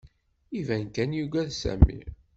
Iban 0.59 0.85
kan 0.95 1.15
yuggad 1.17 1.49
Sami. 1.61 1.99